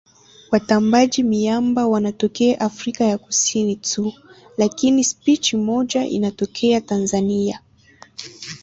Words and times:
Watambaaji-miamba 0.51 1.87
wanatokea 1.87 2.59
Afrika 2.61 3.03
ya 3.03 3.17
Kusini 3.17 3.75
tu 3.75 4.13
lakini 4.57 5.03
spishi 5.03 5.57
moja 5.57 6.05
inatokea 6.05 6.81
Tanzania. 6.81 7.61